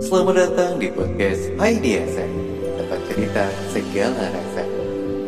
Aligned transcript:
Selamat 0.00 0.40
datang 0.40 0.80
di 0.80 0.88
podcast 0.88 1.52
IDSM 1.52 2.32
Tempat 2.80 3.00
cerita 3.12 3.44
segala 3.76 4.32
rasa. 4.32 4.64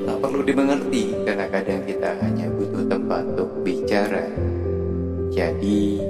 Tak 0.09 0.17
perlu 0.25 0.41
dimengerti 0.41 1.13
karena 1.29 1.45
kadang 1.53 1.85
kita 1.85 2.17
hanya 2.25 2.49
butuh 2.49 2.89
tempat 2.89 3.29
untuk 3.37 3.53
bicara. 3.61 4.25
Jadi 5.37 6.01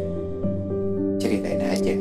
ceritain 1.18 1.66
aja. 1.66 1.94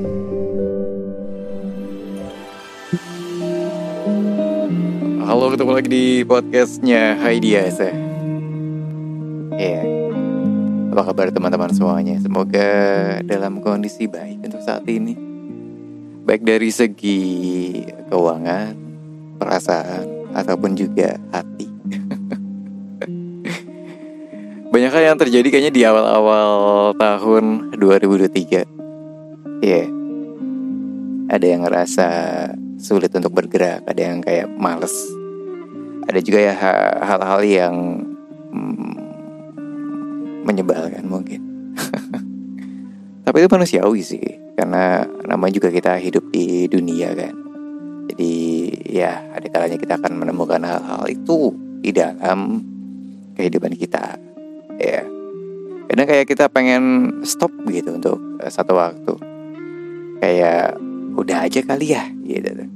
Halo 5.25 5.57
ketemu 5.57 5.71
lagi 5.73 5.89
di 5.89 6.05
podcastnya 6.21 7.17
Heidi 7.17 7.57
Asa 7.57 7.89
Iya. 9.57 9.89
Apa 10.93 11.01
kabar 11.09 11.33
teman-teman 11.33 11.73
semuanya? 11.73 12.21
Semoga 12.21 12.69
dalam 13.25 13.57
kondisi 13.57 14.05
baik 14.05 14.45
untuk 14.45 14.61
saat 14.61 14.85
ini 14.85 15.30
Baik 16.21 16.45
dari 16.45 16.69
segi 16.69 17.21
keuangan, 18.09 18.73
perasaan, 19.41 20.05
ataupun 20.37 20.77
juga 20.77 21.17
hati 21.33 21.67
Banyak 24.71 24.91
hal 24.95 25.03
yang 25.11 25.19
terjadi 25.19 25.47
kayaknya 25.51 25.73
di 25.73 25.83
awal-awal 25.83 26.93
tahun 26.95 27.75
2023 27.75 29.65
Iya 29.65 29.83
Ada 31.31 31.45
yang 31.45 31.61
ngerasa 31.67 32.07
sulit 32.81 33.13
untuk 33.13 33.37
bergerak, 33.37 33.85
ada 33.85 34.01
yang 34.01 34.25
kayak 34.25 34.49
males. 34.57 34.91
Ada 36.09 36.19
juga 36.19 36.39
ya 36.41 36.53
hal-hal 36.97 37.39
yang 37.45 37.75
mm, 38.49 38.93
menyebalkan 40.43 41.05
mungkin. 41.05 41.41
Tapi 43.31 43.47
itu 43.47 43.47
manusiawi 43.47 44.01
sih, 44.03 44.25
karena 44.59 45.07
namanya 45.23 45.55
juga 45.55 45.71
kita 45.71 45.95
hidup 45.95 46.27
di 46.35 46.67
dunia 46.67 47.15
kan. 47.15 47.31
Jadi 48.11 48.33
ya 48.91 49.23
ada 49.31 49.47
kalanya 49.47 49.79
kita 49.79 49.95
akan 49.95 50.19
menemukan 50.19 50.59
hal-hal 50.59 51.07
itu 51.07 51.55
di 51.79 51.95
dalam 51.95 52.59
kehidupan 53.39 53.79
kita. 53.79 54.19
Ya. 54.75 55.07
Kadang 55.87 56.07
kayak 56.11 56.27
kita 56.27 56.51
pengen 56.51 56.83
stop 57.23 57.55
gitu 57.71 57.95
untuk 57.95 58.19
eh, 58.43 58.51
satu 58.51 58.75
waktu. 58.75 59.15
Kayak 60.19 60.75
udah 61.15 61.47
aja 61.47 61.59
kali 61.63 61.95
ya 61.95 62.03
gitu 62.23 62.67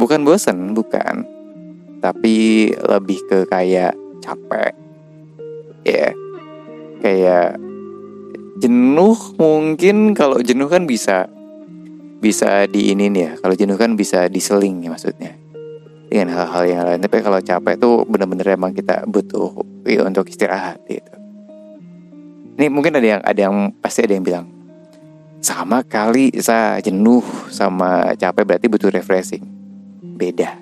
bukan 0.00 0.24
bosen 0.24 0.72
bukan 0.72 1.28
tapi 2.00 2.68
lebih 2.72 3.20
ke 3.28 3.44
kayak 3.44 3.92
capek 4.24 4.72
ya 5.84 6.08
kayak 7.04 7.60
jenuh 8.60 9.16
mungkin 9.40 10.12
kalau 10.12 10.38
jenuh 10.44 10.68
kan 10.68 10.84
bisa 10.84 11.26
bisa 12.20 12.68
diinin 12.68 13.16
ya. 13.16 13.30
Kalau 13.40 13.56
jenuh 13.56 13.80
kan 13.80 13.96
bisa 13.96 14.28
diseling 14.28 14.84
ya 14.84 14.92
maksudnya. 14.92 15.34
Dengan 16.12 16.36
hal-hal 16.36 16.64
yang 16.68 16.82
lain. 16.84 17.00
Tapi 17.00 17.24
kalau 17.24 17.40
capek 17.40 17.74
tuh 17.80 18.04
bener-bener 18.04 18.54
emang 18.54 18.76
kita 18.76 19.08
butuh 19.08 19.64
ya, 19.88 20.04
untuk 20.04 20.28
istirahat 20.28 20.78
gitu. 20.84 21.14
Ini 22.60 22.68
mungkin 22.68 22.92
ada 23.00 23.08
yang 23.16 23.22
ada 23.24 23.40
yang 23.40 23.72
pasti 23.80 24.04
ada 24.04 24.12
yang 24.12 24.26
bilang 24.26 24.46
sama 25.40 25.80
kali 25.80 26.28
saya 26.36 26.76
jenuh 26.84 27.24
sama 27.48 28.12
capek 28.20 28.44
berarti 28.44 28.66
butuh 28.68 28.92
refreshing. 28.92 29.48
Beda. 30.20 30.52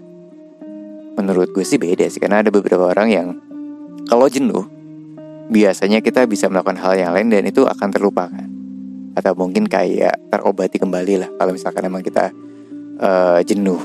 Menurut 1.19 1.51
gue 1.51 1.67
sih 1.67 1.83
beda 1.83 2.07
sih. 2.07 2.23
Karena 2.23 2.47
ada 2.47 2.55
beberapa 2.55 2.87
orang 2.87 3.09
yang 3.11 3.29
kalau 4.07 4.31
jenuh 4.31 4.78
biasanya 5.49 6.05
kita 6.05 6.29
bisa 6.29 6.47
melakukan 6.47 6.79
hal 6.79 6.95
yang 6.95 7.13
lain 7.17 7.33
dan 7.33 7.45
itu 7.49 7.65
akan 7.65 7.89
terlupakan. 7.91 8.49
Atau 9.17 9.35
mungkin 9.35 9.67
kayak 9.67 10.31
terobati 10.31 10.79
kembali 10.79 11.15
lah 11.27 11.31
kalau 11.41 11.51
misalkan 11.57 11.83
emang 11.89 12.05
kita 12.05 12.31
uh, 13.03 13.41
jenuh. 13.43 13.81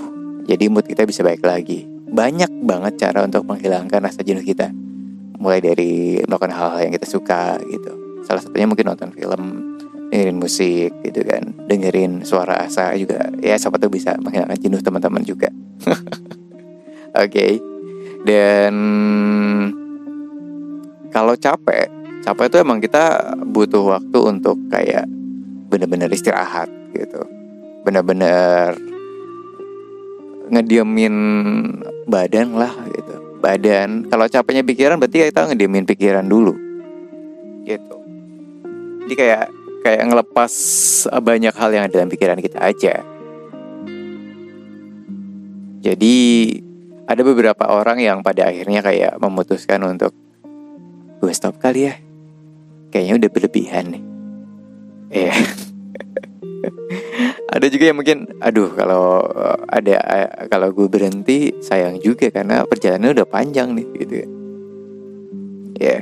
Jadi 0.45 0.67
mood 0.69 0.85
kita 0.85 1.07
bisa 1.07 1.23
baik 1.23 1.41
lagi. 1.41 1.87
Banyak 2.13 2.61
banget 2.61 2.99
cara 3.01 3.25
untuk 3.25 3.47
menghilangkan 3.47 4.03
rasa 4.03 4.21
jenuh 4.21 4.43
kita. 4.43 4.69
Mulai 5.39 5.59
dari 5.63 6.21
melakukan 6.27 6.53
hal-hal 6.53 6.79
yang 6.85 6.93
kita 6.93 7.07
suka 7.09 7.57
gitu. 7.65 8.21
Salah 8.27 8.43
satunya 8.43 8.69
mungkin 8.69 8.93
nonton 8.93 9.09
film 9.15 9.73
dengerin 10.13 10.37
musik 10.37 10.93
gitu 11.01 11.25
kan. 11.25 11.55
Dengerin 11.65 12.21
suara 12.21 12.61
asa 12.61 12.93
juga. 12.93 13.33
Ya 13.41 13.57
siapa 13.57 13.81
tuh 13.81 13.89
bisa 13.89 14.13
menghilangkan 14.21 14.59
jenuh 14.61 14.83
teman-teman 14.83 15.25
juga. 15.25 15.49
Oke. 17.17 17.29
Okay. 17.29 17.51
dan 18.23 18.73
kalau 21.13 21.37
capek 21.37 21.87
capek 22.23 22.45
itu 22.49 22.57
emang 22.63 22.79
kita 22.79 23.35
butuh 23.45 23.99
waktu 23.99 24.17
untuk 24.23 24.57
kayak 24.71 25.05
bener-bener 25.67 26.07
istirahat 26.09 26.71
gitu. 26.95 27.21
Bener-bener 27.83 28.73
ngediamin 30.49 31.15
badan 32.07 32.55
lah 32.55 32.71
gitu. 32.89 33.13
Badan 33.43 34.07
kalau 34.07 34.25
capeknya 34.31 34.63
pikiran 34.63 34.95
berarti 34.97 35.29
kita 35.29 35.51
ngediamin 35.51 35.83
pikiran 35.83 36.25
dulu. 36.25 36.55
Gitu. 37.67 37.95
Jadi 39.03 39.13
kayak 39.19 39.43
kayak 39.83 40.01
ngelepas 40.07 40.53
banyak 41.19 41.51
hal 41.51 41.69
yang 41.75 41.83
ada 41.85 41.93
dalam 41.99 42.07
pikiran 42.07 42.39
kita 42.39 42.63
aja. 42.63 43.03
Jadi 45.83 46.15
ada 47.03 47.19
beberapa 47.19 47.67
orang 47.67 47.99
yang 47.99 48.23
pada 48.23 48.47
akhirnya 48.47 48.79
kayak 48.79 49.19
memutuskan 49.19 49.83
untuk 49.83 50.15
kali 51.63 51.87
ya. 51.87 51.95
Kayaknya 52.91 53.13
udah 53.23 53.29
berlebihan 53.31 53.85
nih. 53.95 54.03
Eh. 55.13 55.31
ada 57.53 57.65
juga 57.69 57.83
yang 57.87 57.97
mungkin 58.01 58.17
aduh 58.41 58.73
kalau 58.73 59.23
ada 59.69 59.95
kalau 60.49 60.73
gue 60.73 60.87
berhenti 60.89 61.53
sayang 61.61 62.01
juga 62.01 62.27
karena 62.33 62.65
perjalanannya 62.65 63.23
udah 63.23 63.27
panjang 63.29 63.71
nih 63.77 63.87
gitu 64.03 64.13
ya. 64.13 64.27
Yeah. 65.79 66.01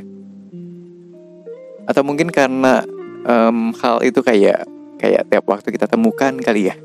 Atau 1.86 2.02
mungkin 2.08 2.34
karena 2.34 2.88
um, 3.28 3.76
hal 3.78 4.02
itu 4.02 4.24
kayak 4.24 4.66
kayak 4.98 5.28
tiap 5.28 5.46
waktu 5.50 5.70
kita 5.74 5.86
temukan 5.86 6.34
kali 6.40 6.72
ya. 6.72 6.76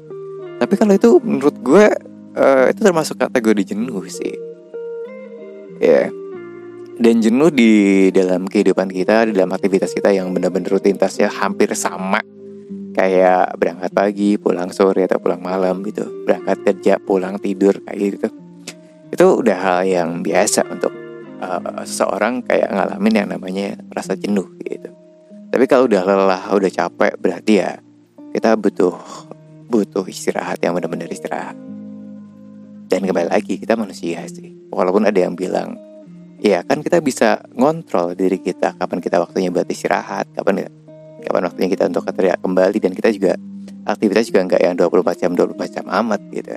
Tapi 0.57 0.75
kalau 0.75 0.93
itu 0.97 1.21
menurut 1.21 1.57
gue 1.61 1.87
uh, 2.37 2.65
itu 2.73 2.81
termasuk 2.81 3.21
kategori 3.21 3.77
jenuh 3.77 4.05
sih. 4.09 4.35
Ya. 5.81 6.09
Yeah. 6.11 6.26
Dan 6.97 7.21
jenuh 7.21 7.53
di 7.53 8.09
dalam 8.09 8.49
kehidupan 8.49 8.89
kita, 8.89 9.29
di 9.29 9.37
dalam 9.37 9.53
aktivitas 9.53 9.93
kita 9.93 10.17
yang 10.17 10.33
benar-benar 10.33 10.81
rutinitasnya 10.81 11.29
hampir 11.29 11.69
sama 11.77 12.25
kayak 12.97 13.53
berangkat 13.61 13.93
pagi, 13.93 14.41
pulang 14.41 14.73
sore 14.73 15.05
atau 15.05 15.21
pulang 15.21 15.45
malam 15.45 15.85
gitu, 15.85 16.09
berangkat 16.25 16.65
kerja, 16.65 16.97
pulang 16.97 17.37
tidur 17.37 17.77
kayak 17.85 18.01
gitu. 18.01 18.29
Itu 19.13 19.45
udah 19.45 19.59
hal 19.61 19.81
yang 19.85 20.25
biasa 20.25 20.65
untuk 20.73 20.89
uh, 21.45 21.85
seseorang 21.85 22.41
kayak 22.49 22.73
ngalamin 22.73 23.15
yang 23.15 23.29
namanya 23.29 23.77
rasa 23.93 24.17
jenuh 24.17 24.49
gitu. 24.65 24.89
Tapi 25.53 25.65
kalau 25.69 25.85
udah 25.85 26.01
lelah, 26.01 26.49
udah 26.49 26.73
capek, 26.73 27.13
berarti 27.21 27.53
ya 27.61 27.77
kita 28.33 28.57
butuh 28.57 28.97
butuh 29.69 30.09
istirahat 30.09 30.65
yang 30.65 30.73
benar-benar 30.73 31.13
istirahat. 31.13 31.61
Dan 32.89 33.05
kembali 33.05 33.29
lagi 33.29 33.61
kita 33.61 33.77
manusia 33.77 34.25
sih. 34.33 34.57
Walaupun 34.73 35.05
ada 35.05 35.21
yang 35.21 35.37
bilang, 35.37 35.77
ya 36.47 36.63
kan 36.63 36.79
kita 36.79 37.03
bisa 37.03 37.43
ngontrol 37.59 38.15
diri 38.15 38.39
kita 38.39 38.79
kapan 38.79 39.03
kita 39.03 39.19
waktunya 39.19 39.51
buat 39.51 39.67
istirahat, 39.67 40.31
kapan 40.31 40.71
kapan 41.27 41.43
waktunya 41.51 41.69
kita 41.75 41.91
untuk 41.91 42.07
teriak 42.15 42.39
kembali 42.39 42.79
dan 42.79 42.93
kita 42.95 43.11
juga 43.11 43.35
aktivitas 43.83 44.31
juga 44.31 44.47
nggak 44.47 44.63
yang 44.63 44.75
24 44.79 45.23
jam 45.27 45.31
24 45.35 45.75
jam 45.75 45.85
amat 45.91 46.21
gitu. 46.31 46.55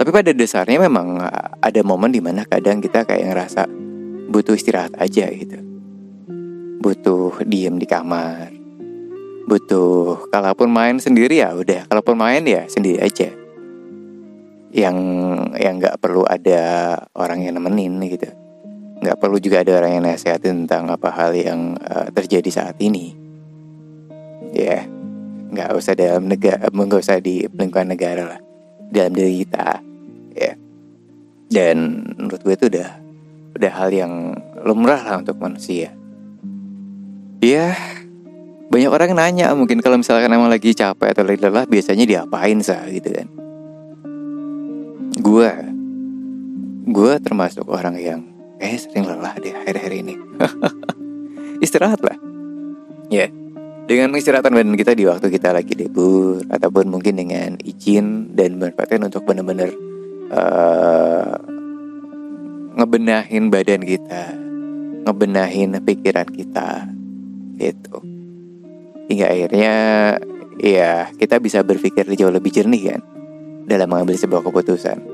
Tapi 0.00 0.10
pada 0.10 0.32
dasarnya 0.32 0.80
memang 0.80 1.20
ada 1.60 1.80
momen 1.84 2.08
di 2.08 2.24
mana 2.24 2.48
kadang 2.48 2.80
kita 2.80 3.04
kayak 3.04 3.28
ngerasa 3.28 3.68
butuh 4.32 4.56
istirahat 4.56 4.96
aja 4.96 5.28
gitu. 5.28 5.60
Butuh 6.80 7.44
diem 7.44 7.76
di 7.76 7.84
kamar. 7.84 8.48
Butuh 9.44 10.32
kalaupun 10.32 10.72
main 10.72 10.96
sendiri 10.96 11.44
ya 11.44 11.52
udah 11.52 11.84
kalaupun 11.86 12.16
main 12.16 12.42
ya 12.48 12.64
sendiri 12.64 13.04
aja 13.04 13.41
yang 14.82 14.98
yang 15.54 15.78
nggak 15.78 16.02
perlu 16.02 16.26
ada 16.26 16.94
orang 17.14 17.46
yang 17.46 17.54
nemenin 17.54 18.02
gitu 18.10 18.26
nggak 19.02 19.18
perlu 19.18 19.38
juga 19.38 19.62
ada 19.62 19.78
orang 19.78 19.98
yang 19.98 20.04
nasihatin 20.06 20.66
tentang 20.66 20.90
apa 20.90 21.10
hal 21.14 21.30
yang 21.34 21.78
uh, 21.78 22.10
terjadi 22.10 22.50
saat 22.50 22.76
ini 22.82 23.14
ya 24.50 24.82
yeah. 24.82 24.82
nggak 25.54 25.70
usah 25.78 25.94
dalam 25.94 26.26
negara 26.26 26.66
nggak 26.66 27.02
usah 27.02 27.22
di 27.22 27.46
lingkungan 27.46 27.94
negara 27.94 28.22
lah 28.36 28.40
dalam 28.90 29.14
diri 29.14 29.46
kita 29.46 29.78
ya 30.34 30.50
yeah. 30.50 30.54
dan 31.50 32.02
menurut 32.18 32.42
gue 32.42 32.54
itu 32.58 32.66
udah 32.66 32.90
udah 33.54 33.72
hal 33.72 33.90
yang 33.94 34.34
lumrah 34.66 35.02
lah 35.02 35.22
untuk 35.22 35.38
manusia 35.38 35.94
Iya, 37.42 37.74
banyak 38.70 38.86
orang 38.86 39.18
nanya 39.18 39.50
mungkin 39.58 39.82
kalau 39.82 39.98
misalkan 39.98 40.30
emang 40.30 40.46
lagi 40.46 40.70
capek 40.78 41.10
atau 41.10 41.26
lagi 41.26 41.42
lelah 41.42 41.66
biasanya 41.66 42.06
diapain 42.06 42.62
sah 42.62 42.86
gitu 42.86 43.10
kan. 43.10 43.26
Gue, 45.22 45.54
gue 46.90 47.12
termasuk 47.22 47.70
orang 47.70 47.94
yang 47.94 48.26
eh 48.58 48.74
sering 48.74 49.06
lelah 49.06 49.38
deh 49.38 49.54
akhir-akhir 49.54 49.92
ini. 49.94 50.18
Istirahat 51.64 52.02
lah. 52.02 52.18
Ya, 53.06 53.26
yeah. 53.26 53.30
dengan 53.86 54.10
mengistirahatkan 54.10 54.50
badan 54.50 54.74
kita 54.74 54.98
di 54.98 55.06
waktu 55.06 55.30
kita 55.30 55.54
lagi 55.54 55.78
libur 55.78 56.42
ataupun 56.50 56.90
mungkin 56.90 57.22
dengan 57.22 57.54
izin 57.62 58.34
dan 58.34 58.58
berpakaian 58.58 59.06
untuk 59.06 59.22
benar-benar 59.22 59.70
uh, 60.34 61.38
ngebenahin 62.82 63.46
badan 63.46 63.86
kita, 63.86 64.34
ngebenahin 65.06 65.78
pikiran 65.86 66.26
kita, 66.34 66.90
gitu. 67.62 68.02
Hingga 69.06 69.26
akhirnya 69.30 69.74
ya 70.58 71.14
kita 71.14 71.38
bisa 71.38 71.62
berpikir 71.62 72.10
jauh 72.18 72.34
lebih 72.34 72.50
jernih 72.50 72.96
kan 72.96 73.02
dalam 73.70 73.86
mengambil 73.86 74.18
sebuah 74.18 74.42
keputusan. 74.42 75.11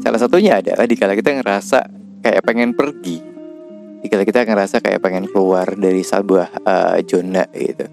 Salah 0.00 0.16
satunya 0.16 0.64
adalah 0.64 0.88
dikala 0.88 1.12
kita 1.12 1.36
ngerasa 1.44 1.78
kayak 2.24 2.40
pengen 2.48 2.72
pergi, 2.72 3.20
dikala 4.00 4.24
kita 4.24 4.48
ngerasa 4.48 4.80
kayak 4.80 5.00
pengen 5.04 5.28
keluar 5.28 5.68
dari 5.76 6.00
sebuah 6.00 6.64
uh, 6.64 6.96
zona 7.04 7.44
gitu. 7.52 7.84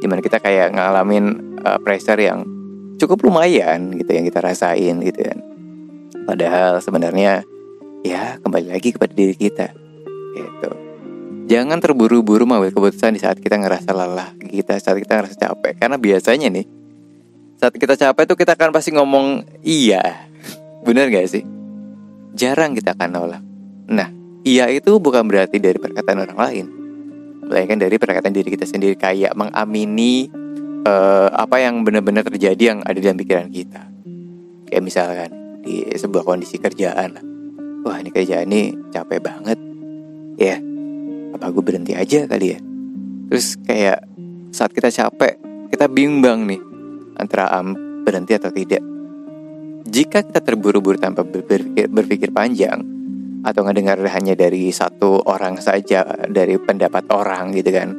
Di 0.00 0.08
mana 0.08 0.24
kita 0.24 0.40
kayak 0.40 0.72
ngalamin 0.72 1.56
uh, 1.60 1.76
pressure 1.84 2.16
yang 2.16 2.48
cukup 2.96 3.28
lumayan 3.28 3.92
gitu 3.92 4.08
yang 4.08 4.24
kita 4.24 4.40
rasain 4.40 5.04
gitu 5.04 5.20
kan. 5.20 5.38
Padahal 6.24 6.80
sebenarnya 6.80 7.44
ya 8.00 8.40
kembali 8.40 8.72
lagi 8.72 8.96
kepada 8.96 9.12
diri 9.12 9.36
kita 9.36 9.68
gitu. 10.32 10.70
Jangan 11.52 11.76
terburu-buru 11.76 12.48
mengambil 12.48 12.72
keputusan 12.72 13.12
di 13.12 13.20
saat 13.20 13.36
kita 13.36 13.60
ngerasa 13.60 13.92
lelah 13.92 14.32
kita 14.40 14.80
saat 14.80 14.96
kita 14.96 15.20
ngerasa 15.20 15.36
capek. 15.36 15.76
Karena 15.76 16.00
biasanya 16.00 16.48
nih 16.48 16.66
saat 17.60 17.76
kita 17.76 18.00
capek 18.00 18.24
tuh 18.24 18.38
kita 18.40 18.56
akan 18.56 18.72
pasti 18.72 18.96
ngomong 18.96 19.44
iya 19.60 20.32
bener 20.82 21.08
gak 21.08 21.30
sih? 21.30 21.44
Jarang 22.34 22.74
kita 22.74 22.98
akan 22.98 23.08
nolak. 23.10 23.42
Nah 23.90 24.08
iya 24.42 24.66
itu 24.70 24.98
bukan 24.98 25.26
berarti 25.26 25.62
dari 25.62 25.78
perkataan 25.78 26.26
orang 26.28 26.38
lain. 26.38 26.66
Melainkan 27.46 27.78
dari 27.78 27.96
perkataan 27.98 28.34
diri 28.34 28.48
kita 28.54 28.66
sendiri 28.66 28.94
kayak 28.96 29.34
mengamini 29.34 30.30
uh, 30.86 31.28
apa 31.32 31.62
yang 31.62 31.82
benar-benar 31.82 32.26
terjadi 32.26 32.76
yang 32.76 32.78
ada 32.82 32.98
dalam 32.98 33.18
pikiran 33.18 33.48
kita. 33.50 33.82
Kayak 34.68 34.82
misalkan 34.82 35.30
di 35.62 35.86
sebuah 35.94 36.26
kondisi 36.26 36.58
kerjaan 36.58 37.18
wah 37.86 37.98
ini 37.98 38.10
kerjaan 38.10 38.50
ini 38.50 38.74
capek 38.90 39.20
banget. 39.22 39.58
Ya 40.38 40.58
apa 41.32 41.48
gue 41.48 41.62
berhenti 41.64 41.92
aja 41.96 42.26
kali 42.26 42.56
ya? 42.56 42.58
Terus 43.32 43.56
kayak 43.64 44.04
saat 44.52 44.72
kita 44.72 44.92
capek 44.92 45.40
kita 45.72 45.88
bimbang 45.88 46.44
nih 46.44 46.60
antara 47.16 47.48
um, 47.60 47.72
berhenti 48.04 48.36
atau 48.36 48.52
tidak 48.52 48.91
jika 49.86 50.22
kita 50.22 50.40
terburu-buru 50.40 50.98
tanpa 50.98 51.26
berpikir, 51.26 51.90
berpikir 51.90 52.30
panjang 52.30 52.82
atau 53.42 53.66
ngedengar 53.66 53.98
hanya 54.06 54.38
dari 54.38 54.70
satu 54.70 55.26
orang 55.26 55.58
saja 55.58 56.06
dari 56.30 56.54
pendapat 56.62 57.10
orang 57.10 57.50
gitu 57.58 57.74
kan 57.74 57.90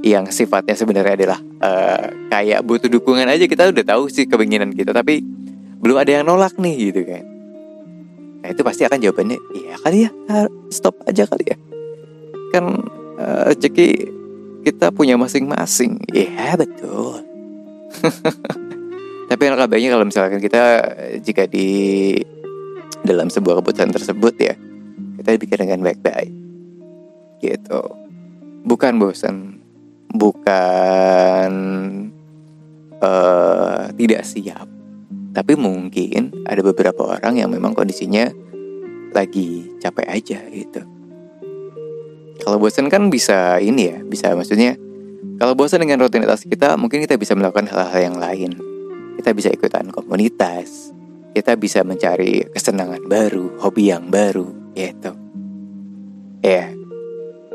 yang 0.00 0.28
sifatnya 0.28 0.72
sebenarnya 0.72 1.14
adalah 1.16 1.38
uh, 1.60 2.04
kayak 2.32 2.64
butuh 2.64 2.88
dukungan 2.88 3.28
aja 3.28 3.44
kita 3.44 3.68
udah 3.72 3.84
tahu 3.84 4.08
sih 4.08 4.24
keinginan 4.24 4.72
kita 4.72 4.96
tapi 4.96 5.20
belum 5.80 5.96
ada 6.00 6.20
yang 6.20 6.24
nolak 6.24 6.56
nih 6.56 6.92
gitu 6.92 7.00
kan. 7.04 7.24
Nah 8.40 8.48
itu 8.52 8.62
pasti 8.64 8.82
akan 8.88 8.98
jawabannya 9.02 9.38
iya 9.52 9.74
kali 9.80 10.08
ya 10.08 10.10
stop 10.72 10.96
aja 11.04 11.28
kali 11.28 11.44
ya. 11.52 11.56
Kan 12.56 12.64
uh, 13.20 13.52
kita 14.64 14.90
punya 14.90 15.14
masing-masing. 15.20 16.00
Iya 16.10 16.56
betul 16.58 17.22
tapi 19.26 19.42
yang 19.50 19.58
kabarnya 19.58 19.90
kalau 19.90 20.06
misalkan 20.06 20.38
kita 20.38 20.64
jika 21.18 21.50
di 21.50 21.66
dalam 23.02 23.26
sebuah 23.26 23.58
keputusan 23.62 23.90
tersebut 23.90 24.34
ya 24.38 24.54
kita 25.18 25.42
pikir 25.42 25.58
dengan 25.58 25.82
baik-baik. 25.82 26.30
Gitu. 27.42 27.80
Bukan 28.62 29.02
bosan 29.02 29.58
bukan 30.14 31.50
uh, 33.02 33.90
tidak 33.98 34.22
siap. 34.22 34.70
Tapi 35.34 35.52
mungkin 35.58 36.46
ada 36.46 36.62
beberapa 36.62 37.18
orang 37.18 37.42
yang 37.42 37.50
memang 37.50 37.74
kondisinya 37.74 38.30
lagi 39.10 39.66
capek 39.82 40.06
aja 40.06 40.38
gitu. 40.54 40.86
Kalau 42.40 42.62
bosan 42.62 42.86
kan 42.86 43.10
bisa 43.10 43.58
ini 43.58 43.90
ya 43.90 43.98
bisa 44.06 44.30
maksudnya 44.38 44.78
kalau 45.42 45.58
bosan 45.58 45.82
dengan 45.82 45.98
rutinitas 46.06 46.46
kita 46.46 46.78
mungkin 46.78 47.02
kita 47.02 47.18
bisa 47.18 47.34
melakukan 47.34 47.66
hal-hal 47.66 48.00
yang 48.12 48.16
lain 48.16 48.75
kita 49.26 49.34
bisa 49.34 49.50
ikutan 49.50 49.90
komunitas. 49.90 50.94
Kita 51.34 51.58
bisa 51.58 51.82
mencari 51.82 52.46
kesenangan 52.46 53.10
baru 53.10 53.58
hobi 53.58 53.90
yang 53.90 54.06
baru 54.06 54.54
gitu. 54.70 55.18
Ya. 56.46 56.70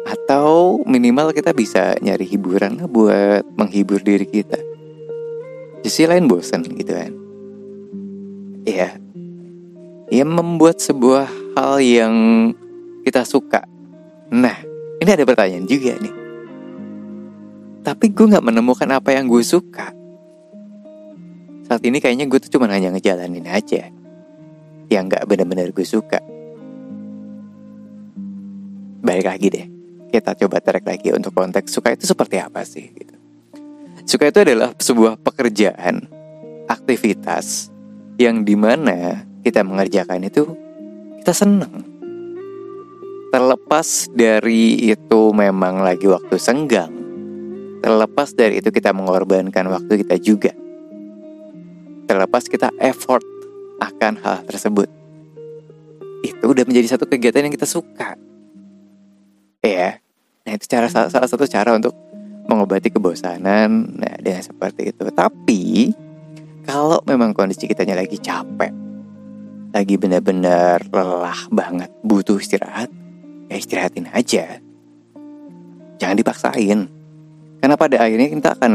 Atau 0.03 0.83
minimal 0.83 1.31
kita 1.31 1.55
bisa 1.55 1.95
nyari 2.03 2.27
hiburan 2.27 2.75
buat 2.91 3.47
menghibur 3.55 4.03
diri 4.03 4.27
kita. 4.27 4.59
Sisi 5.87 6.03
lain 6.11 6.27
bosan 6.27 6.67
gitu 6.75 6.91
kan. 6.91 7.15
Ya. 8.67 8.99
Ya 10.11 10.27
membuat 10.27 10.83
sebuah 10.83 11.31
hal 11.55 11.79
yang 11.79 12.15
kita 13.07 13.23
suka. 13.23 13.63
Nah 14.27 14.59
ini 14.99 15.07
ada 15.07 15.23
pertanyaan 15.23 15.71
juga 15.71 15.95
nih. 16.03 16.15
Tapi 17.79 18.11
gue 18.11 18.27
nggak 18.27 18.43
menemukan 18.43 18.91
apa 18.91 19.15
yang 19.15 19.31
gue 19.31 19.39
suka 19.39 20.00
saat 21.71 21.87
ini 21.87 22.03
kayaknya 22.03 22.27
gue 22.27 22.35
tuh 22.35 22.59
cuma 22.59 22.67
hanya 22.67 22.91
ngejalanin 22.91 23.47
aja. 23.47 23.87
Yang 24.91 25.03
nggak 25.07 25.23
benar-benar 25.23 25.71
gue 25.71 25.87
suka. 25.87 26.19
Balik 28.99 29.31
lagi 29.31 29.47
deh. 29.47 29.65
Kita 30.11 30.35
coba 30.35 30.59
tarik 30.59 30.83
lagi 30.83 31.15
untuk 31.15 31.31
konteks 31.31 31.71
suka 31.71 31.95
itu 31.95 32.03
seperti 32.03 32.43
apa 32.43 32.67
sih 32.67 32.91
gitu. 32.91 33.15
suka 34.03 34.27
itu 34.27 34.43
adalah 34.43 34.75
sebuah 34.75 35.15
pekerjaan 35.23 36.03
aktivitas 36.67 37.71
yang 38.19 38.43
di 38.43 38.59
mana 38.59 39.23
kita 39.39 39.63
mengerjakan 39.63 40.27
itu 40.27 40.51
kita 41.23 41.31
senang 41.31 41.87
terlepas 43.31 44.11
dari 44.11 44.91
itu 44.91 45.31
memang 45.31 45.79
lagi 45.79 46.11
waktu 46.11 46.35
senggang. 46.35 46.91
Terlepas 47.79 48.35
dari 48.35 48.59
itu 48.59 48.67
kita 48.67 48.91
mengorbankan 48.91 49.71
waktu 49.71 50.03
kita 50.03 50.19
juga 50.19 50.51
terlepas 52.11 52.43
kita 52.51 52.67
effort 52.83 53.23
akan 53.79 54.19
hal 54.19 54.43
tersebut 54.43 54.91
itu 56.27 56.43
udah 56.43 56.67
menjadi 56.67 56.99
satu 56.99 57.07
kegiatan 57.07 57.47
yang 57.47 57.55
kita 57.55 57.65
suka 57.65 58.19
Iya. 59.61 60.01
Nah 60.41 60.51
itu 60.57 60.65
cara 60.65 60.89
salah, 60.89 61.13
satu 61.13 61.45
cara 61.45 61.77
untuk 61.77 61.93
mengobati 62.49 62.89
kebosanan. 62.89 63.93
Nah 63.93 64.17
dengan 64.17 64.41
seperti 64.41 64.89
itu. 64.89 65.05
Tapi 65.13 65.93
kalau 66.65 66.97
memang 67.05 67.31
kondisi 67.37 67.69
kitanya 67.69 67.93
lagi 67.93 68.17
capek, 68.17 68.73
lagi 69.69 69.95
benar-benar 70.01 70.81
lelah 70.89 71.45
banget, 71.53 71.93
butuh 72.01 72.41
istirahat, 72.41 72.89
ya 73.53 73.55
istirahatin 73.55 74.09
aja. 74.09 74.57
Jangan 76.01 76.17
dipaksain. 76.17 76.79
Karena 77.61 77.75
pada 77.77 78.01
akhirnya 78.01 78.33
kita 78.33 78.57
akan 78.57 78.73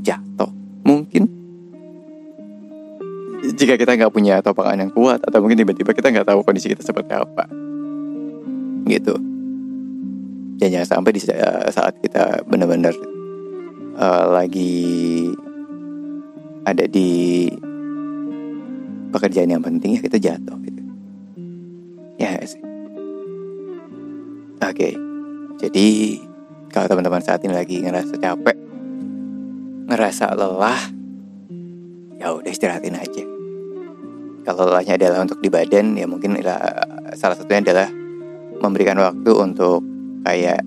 jatuh. 0.00 0.48
Mungkin 0.88 1.28
jika 3.60 3.76
kita 3.76 3.92
nggak 3.92 4.08
punya 4.08 4.40
topangan 4.40 4.80
yang 4.80 4.92
kuat 4.96 5.20
atau 5.20 5.44
mungkin 5.44 5.60
tiba-tiba 5.60 5.92
kita 5.92 6.08
nggak 6.08 6.32
tahu 6.32 6.40
kondisi 6.40 6.72
kita 6.72 6.80
seperti 6.80 7.12
apa. 7.12 7.44
Gitu. 8.88 9.14
Dan 10.56 10.68
jangan 10.72 10.88
sampai 10.88 11.12
di 11.12 11.20
saat 11.68 11.94
kita 12.00 12.40
benar-benar 12.48 12.96
uh, 14.00 14.24
lagi 14.32 15.28
ada 16.64 16.88
di 16.88 17.52
pekerjaan 19.12 19.52
yang 19.52 19.60
penting 19.60 20.00
ya 20.00 20.00
kita 20.00 20.16
jatuh 20.16 20.56
gitu. 20.64 20.82
Ya 22.16 22.40
sih? 22.48 22.64
Oke. 24.60 24.72
Okay. 24.72 24.92
jadi 25.60 25.86
kalau 26.72 26.96
teman-teman 26.96 27.20
saat 27.20 27.44
ini 27.44 27.52
lagi 27.52 27.76
ngerasa 27.84 28.16
capek 28.16 28.56
ngerasa 29.90 30.32
lelah 30.32 30.80
ya 32.20 32.36
udah 32.36 32.50
istirahatin 32.52 32.94
aja 32.94 33.29
kalau 34.54 34.72
lelahnya 34.74 34.98
adalah 34.98 35.24
untuk 35.24 35.38
di 35.38 35.50
badan 35.52 35.94
ya 35.98 36.06
mungkin 36.06 36.38
salah 37.14 37.36
satunya 37.36 37.62
adalah 37.62 37.88
memberikan 38.60 38.98
waktu 39.00 39.30
untuk 39.32 39.80
kayak 40.22 40.62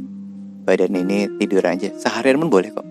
badan 0.63 0.93
ini 0.95 1.27
tidur 1.37 1.63
aja. 1.63 1.91
Seharian 1.95 2.39
pun 2.41 2.49
boleh 2.49 2.69
kok. 2.71 2.87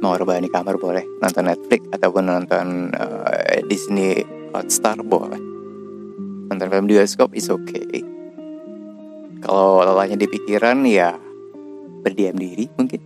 Mau 0.00 0.12
rebahan 0.12 0.44
di 0.44 0.52
kamar 0.52 0.76
boleh 0.76 1.04
nonton 1.24 1.48
Netflix 1.48 1.88
ataupun 1.92 2.24
nonton 2.28 2.92
uh, 2.92 3.60
Disney 3.64 4.20
Hotstar 4.52 5.00
boleh. 5.00 5.40
Nonton 6.52 6.68
film 6.68 6.86
di 6.86 6.94
bioskop 7.00 7.32
is 7.32 7.48
okay. 7.48 8.04
Kalau 9.40 9.82
lelahnya 9.84 10.20
di 10.20 10.28
pikiran 10.28 10.84
ya 10.84 11.16
berdiam 12.04 12.36
diri 12.36 12.68
mungkin. 12.76 13.00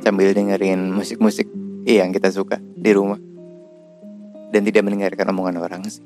Sambil 0.00 0.32
dengerin 0.32 0.88
musik-musik 0.90 1.44
yang 1.84 2.10
kita 2.10 2.32
suka 2.32 2.56
di 2.60 2.90
rumah 2.96 3.29
dan 4.50 4.66
tidak 4.66 4.82
mendengarkan 4.86 5.30
omongan 5.30 5.56
orang 5.62 5.82
sih 5.86 6.02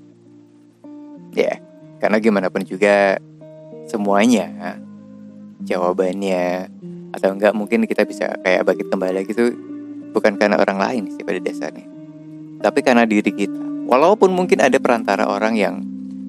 ya 1.34 1.48
yeah. 1.50 1.56
karena 1.98 2.20
gimana 2.20 2.48
pun 2.52 2.62
juga 2.62 3.18
semuanya 3.88 4.80
jawabannya 5.64 6.68
atau 7.14 7.30
enggak 7.32 7.52
mungkin 7.56 7.86
kita 7.88 8.04
bisa 8.04 8.36
kayak 8.42 8.66
bangkit 8.66 8.88
kembali 8.90 9.20
gitu 9.28 9.54
bukan 10.12 10.36
karena 10.36 10.60
orang 10.60 10.78
lain 10.78 11.04
sih 11.14 11.24
pada 11.24 11.40
dasarnya 11.40 11.86
tapi 12.60 12.80
karena 12.80 13.08
diri 13.08 13.30
kita 13.30 13.60
walaupun 13.88 14.32
mungkin 14.32 14.60
ada 14.60 14.76
perantara 14.80 15.28
orang 15.28 15.54
yang 15.56 15.74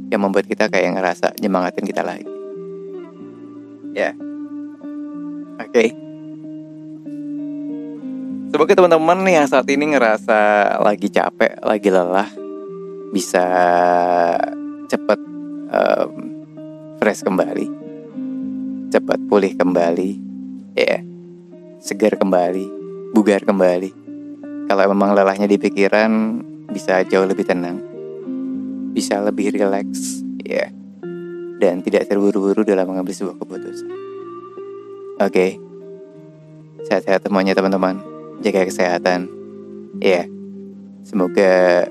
yang 0.10 0.22
membuat 0.22 0.46
kita 0.46 0.70
kayak 0.70 0.96
ngerasa 0.96 1.34
nyemangatin 1.42 1.86
kita 1.86 2.02
lagi 2.06 2.28
ya 3.96 4.12
yeah. 4.12 4.14
oke 5.60 5.72
okay. 5.72 6.05
Semoga 8.56 8.72
teman-teman 8.72 9.20
yang 9.28 9.44
saat 9.52 9.68
ini 9.68 9.92
ngerasa 9.92 10.40
lagi 10.80 11.12
capek, 11.12 11.60
lagi 11.60 11.92
lelah, 11.92 12.32
bisa 13.12 13.44
cepat 14.88 15.20
um, 15.76 16.12
fresh 16.96 17.20
kembali, 17.20 17.68
cepat 18.96 19.20
pulih 19.28 19.60
kembali, 19.60 20.10
ya, 20.72 20.88
yeah. 20.88 21.02
segar 21.84 22.16
kembali, 22.16 22.64
bugar 23.12 23.44
kembali. 23.44 23.92
Kalau 24.72 24.88
memang 24.88 25.20
lelahnya 25.20 25.52
di 25.52 25.60
pikiran, 25.60 26.40
bisa 26.72 27.04
jauh 27.04 27.28
lebih 27.28 27.44
tenang, 27.44 27.84
bisa 28.96 29.20
lebih 29.20 29.52
rileks, 29.52 30.24
ya, 30.48 30.64
yeah. 30.64 30.70
dan 31.60 31.84
tidak 31.84 32.08
terburu-buru 32.08 32.64
dalam 32.64 32.88
mengambil 32.88 33.12
sebuah 33.12 33.36
keputusan. 33.36 33.92
Oke, 35.20 35.28
okay. 35.28 35.50
sehat-sehat 36.88 37.28
semuanya 37.28 37.52
teman-teman 37.52 38.15
jaga 38.42 38.68
kesehatan. 38.68 39.28
Ya, 40.00 40.28
semoga 41.06 41.86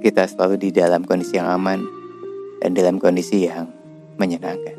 kita 0.00 0.24
selalu 0.28 0.68
di 0.68 0.70
dalam 0.72 1.04
kondisi 1.04 1.36
yang 1.36 1.48
aman 1.48 1.84
dan 2.60 2.72
dalam 2.72 2.96
kondisi 3.00 3.48
yang 3.48 3.68
menyenangkan. 4.16 4.78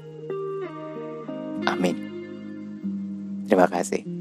Amin. 1.68 1.96
Terima 3.48 3.68
kasih. 3.68 4.13